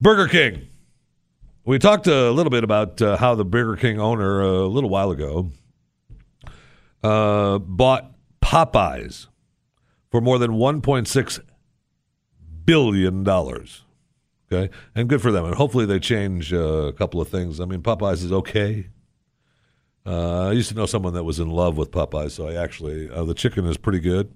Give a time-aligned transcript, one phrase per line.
[0.00, 0.68] Burger King.
[1.64, 4.88] We talked a little bit about uh, how the Burger King owner uh, a little
[4.88, 5.50] while ago
[7.02, 9.26] uh, bought Popeyes
[10.10, 11.40] for more than 1.6
[12.64, 13.84] billion dollars.
[14.50, 15.44] Okay, and good for them.
[15.44, 17.60] And hopefully they change uh, a couple of things.
[17.60, 18.86] I mean, Popeyes is okay.
[20.06, 23.10] Uh, I used to know someone that was in love with Popeyes, so I actually
[23.10, 24.32] uh, the chicken is pretty good.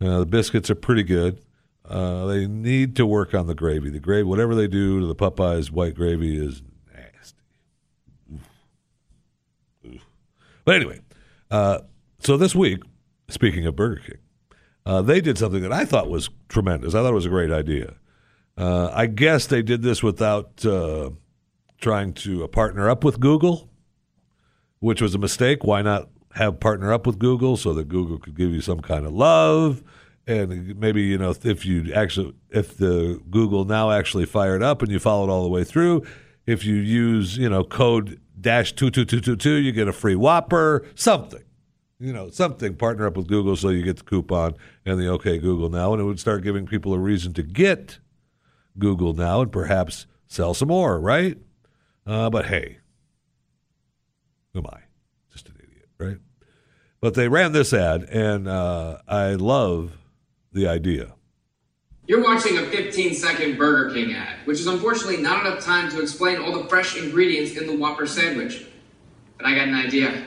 [0.00, 1.40] The biscuits are pretty good.
[1.88, 3.88] Uh, they need to work on the gravy.
[3.88, 6.62] The gravy, whatever they do to the Popeyes white gravy, is
[6.94, 7.42] nasty.
[8.34, 8.48] Oof.
[9.86, 10.06] Oof.
[10.66, 11.00] But anyway,
[11.50, 11.78] uh,
[12.18, 12.82] so this week,
[13.28, 14.18] speaking of Burger King,
[14.84, 16.94] uh, they did something that I thought was tremendous.
[16.94, 17.94] I thought it was a great idea.
[18.58, 21.10] Uh, I guess they did this without uh,
[21.80, 23.70] trying to partner up with Google,
[24.80, 25.64] which was a mistake.
[25.64, 29.06] Why not have partner up with Google so that Google could give you some kind
[29.06, 29.82] of love?
[30.28, 34.92] And maybe you know if you actually if the Google now actually fired up and
[34.92, 36.06] you followed all the way through,
[36.46, 39.92] if you use you know code dash two two two two two, you get a
[39.92, 41.42] free Whopper, something,
[41.98, 42.76] you know something.
[42.76, 46.02] Partner up with Google so you get the coupon and the OK Google now, and
[46.02, 47.98] it would start giving people a reason to get
[48.78, 51.38] Google now and perhaps sell some more, right?
[52.06, 52.78] Uh, but hey,
[54.52, 54.80] who am I?
[55.32, 56.18] Just an idiot, right?
[57.00, 59.92] But they ran this ad, and uh, I love
[60.52, 61.14] the idea.
[62.06, 66.00] You're watching a 15 second Burger King ad, which is unfortunately not enough time to
[66.00, 68.66] explain all the fresh ingredients in the Whopper sandwich.
[69.36, 70.24] But I got an idea.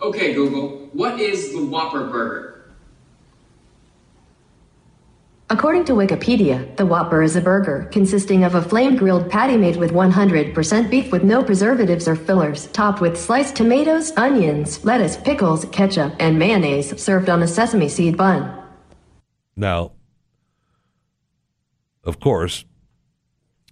[0.00, 2.51] Okay, Google, what is the Whopper burger?
[5.52, 9.76] According to Wikipedia, the Whopper is a burger consisting of a flame grilled patty made
[9.76, 15.66] with 100% beef with no preservatives or fillers, topped with sliced tomatoes, onions, lettuce, pickles,
[15.66, 18.62] ketchup, and mayonnaise, served on a sesame seed bun.
[19.54, 19.92] Now,
[22.02, 22.64] of course,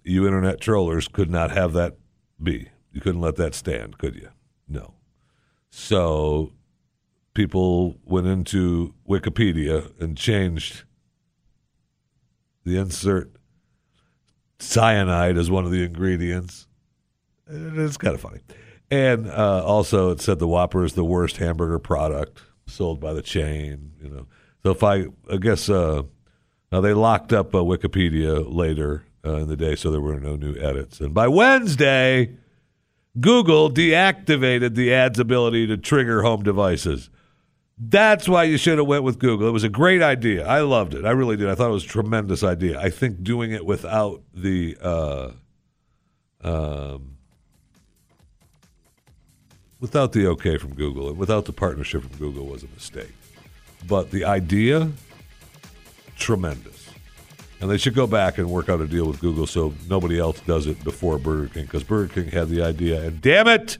[0.03, 1.97] you internet trollers could not have that
[2.39, 2.69] be.
[2.91, 4.29] You couldn't let that stand, could you?
[4.67, 4.93] No.
[5.71, 6.53] So
[7.33, 10.83] people went into Wikipedia and changed
[12.63, 13.31] the insert
[14.59, 16.67] cyanide as one of the ingredients.
[17.47, 18.39] It's kind of funny.
[18.89, 23.21] And uh, also, it said the Whopper is the worst hamburger product sold by the
[23.21, 23.93] chain.
[24.01, 24.27] You know,
[24.63, 26.03] so if I, I guess, uh,
[26.71, 30.35] now they locked up uh, Wikipedia later uh, in the day, so there were no
[30.35, 30.99] new edits.
[30.99, 32.35] And by Wednesday,
[33.19, 37.09] Google deactivated the ad's ability to trigger home devices.
[37.83, 39.47] That's why you should have went with Google.
[39.47, 40.45] It was a great idea.
[40.45, 41.03] I loved it.
[41.03, 41.49] I really did.
[41.49, 42.79] I thought it was a tremendous idea.
[42.79, 45.31] I think doing it without the uh,
[46.43, 47.17] um,
[49.79, 53.13] without the okay from Google and without the partnership from Google was a mistake.
[53.87, 54.91] But the idea,
[56.17, 56.87] tremendous.
[57.61, 60.39] And they should go back and work out a deal with Google so nobody else
[60.41, 63.01] does it before Burger King because Burger King had the idea.
[63.01, 63.79] And damn it!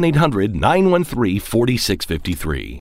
[0.00, 2.68] 1 800 913 4653.